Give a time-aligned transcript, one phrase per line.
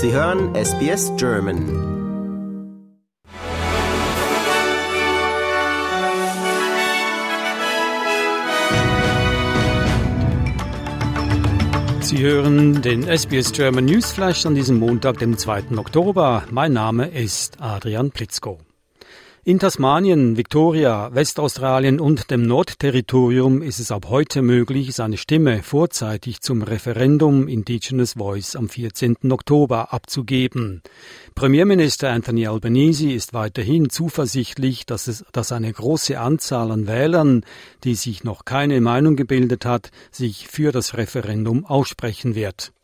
[0.00, 1.58] Sie hören SBS German.
[12.00, 15.76] Sie hören den SBS German Newsflash an diesem Montag, dem 2.
[15.76, 16.44] Oktober.
[16.48, 18.67] Mein Name ist Adrian Plitzko.
[19.48, 26.42] In Tasmanien, Victoria, Westaustralien und dem Nordterritorium ist es ab heute möglich, seine Stimme vorzeitig
[26.42, 29.16] zum Referendum Indigenous Voice am 14.
[29.30, 30.82] Oktober abzugeben.
[31.34, 37.42] Premierminister Anthony Albanese ist weiterhin zuversichtlich, dass es, dass eine große Anzahl an Wählern,
[37.84, 42.74] die sich noch keine Meinung gebildet hat, sich für das Referendum aussprechen wird.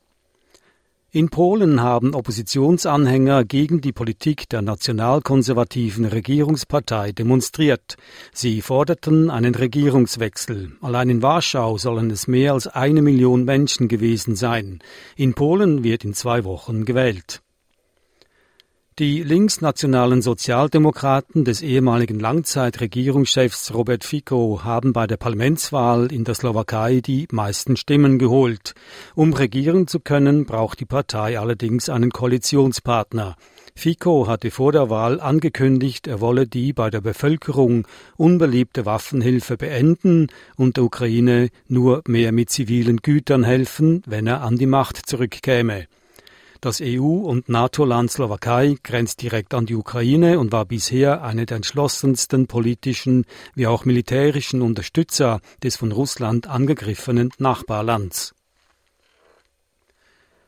[1.14, 7.96] In Polen haben Oppositionsanhänger gegen die Politik der nationalkonservativen Regierungspartei demonstriert.
[8.32, 10.72] Sie forderten einen Regierungswechsel.
[10.80, 14.80] Allein in Warschau sollen es mehr als eine Million Menschen gewesen sein.
[15.14, 17.43] In Polen wird in zwei Wochen gewählt.
[19.00, 27.00] Die linksnationalen Sozialdemokraten des ehemaligen Langzeitregierungschefs Robert Fico haben bei der Parlamentswahl in der Slowakei
[27.00, 28.74] die meisten Stimmen geholt.
[29.16, 33.34] Um regieren zu können, braucht die Partei allerdings einen Koalitionspartner.
[33.74, 40.28] Fico hatte vor der Wahl angekündigt, er wolle die bei der Bevölkerung unbeliebte Waffenhilfe beenden
[40.54, 45.88] und der Ukraine nur mehr mit zivilen Gütern helfen, wenn er an die Macht zurückkäme.
[46.64, 51.56] Das EU- und NATO-Land Slowakei grenzt direkt an die Ukraine und war bisher eine der
[51.56, 58.33] entschlossensten politischen wie auch militärischen Unterstützer des von Russland angegriffenen Nachbarlands.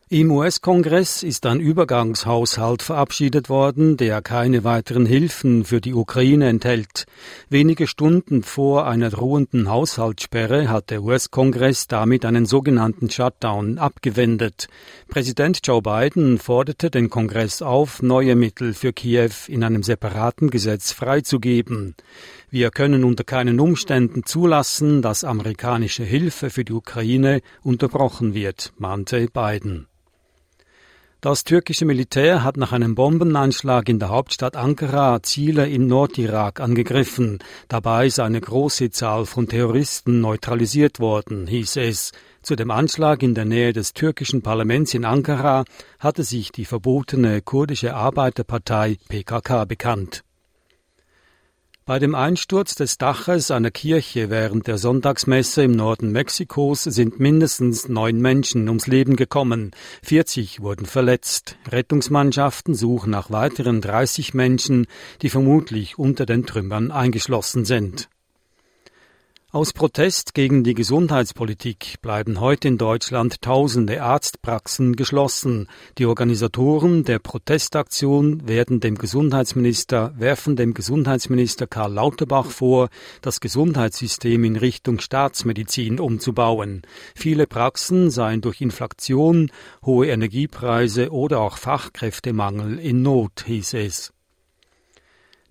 [0.09, 7.07] Im US-Kongress ist ein Übergangshaushalt verabschiedet worden, der keine weiteren Hilfen für die Ukraine enthält.
[7.51, 14.69] Wenige Stunden vor einer drohenden Haushaltssperre hat der US-Kongress damit einen sogenannten Shutdown abgewendet.
[15.09, 20.93] Präsident Joe Biden forderte den Kongress auf, neue Mittel für Kiew in einem separaten Gesetz
[20.93, 21.97] freizugeben.
[22.49, 29.27] Wir können unter keinen Umständen zulassen, dass amerikanische Hilfe für die Ukraine unterbrochen wird, mahnte
[29.27, 29.89] Biden.
[31.27, 37.41] Das türkische Militär hat nach einem Bombenanschlag in der Hauptstadt Ankara Ziele im Nordirak angegriffen.
[37.67, 42.13] Dabei sei eine große Zahl von Terroristen neutralisiert worden, hieß es.
[42.43, 45.65] Zu dem Anschlag in der Nähe des türkischen Parlaments in Ankara
[45.99, 50.23] hatte sich die verbotene kurdische Arbeiterpartei PKK bekannt.
[51.89, 57.89] Bei dem Einsturz des Daches einer Kirche während der Sonntagsmesse im Norden Mexikos sind mindestens
[57.89, 59.71] neun Menschen ums Leben gekommen.
[60.03, 61.57] 40 wurden verletzt.
[61.71, 64.89] Rettungsmannschaften suchen nach weiteren 30 Menschen,
[65.23, 68.09] die vermutlich unter den Trümmern eingeschlossen sind.
[69.57, 75.69] Aus Protest gegen die Gesundheitspolitik bleiben heute in Deutschland tausende Arztpraxen geschlossen.
[75.97, 82.91] Die Organisatoren der Protestaktion werden dem Gesundheitsminister, werfen dem Gesundheitsminister Karl Lauterbach vor,
[83.23, 86.83] das Gesundheitssystem in Richtung Staatsmedizin umzubauen.
[87.15, 89.51] Viele Praxen seien durch Inflation,
[89.83, 94.13] hohe Energiepreise oder auch Fachkräftemangel in Not, hieß es.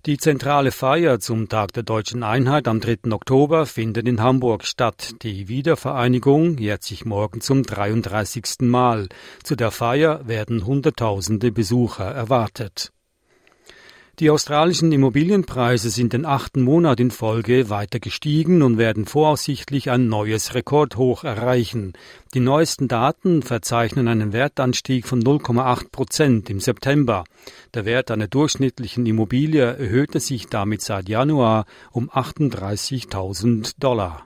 [0.06, 3.10] Die zentrale Feier zum Tag der deutschen Einheit am 3.
[3.10, 5.14] Oktober findet in Hamburg statt.
[5.22, 8.60] Die Wiedervereinigung jährt sich morgen zum 33.
[8.60, 9.08] Mal.
[9.42, 12.92] Zu der Feier werden Hunderttausende Besucher erwartet.
[14.18, 20.08] Die australischen Immobilienpreise sind den achten Monat in Folge weiter gestiegen und werden voraussichtlich ein
[20.08, 21.92] neues Rekordhoch erreichen.
[22.32, 27.24] Die neuesten Daten verzeichnen einen Wertanstieg von 0,8 Prozent im September.
[27.74, 34.25] Der Wert einer durchschnittlichen Immobilie erhöhte sich damit seit Januar um 38.000 Dollar.